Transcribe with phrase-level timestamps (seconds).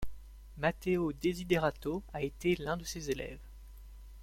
[0.57, 3.47] Matteo Desiderato a été l'un de ses élèves.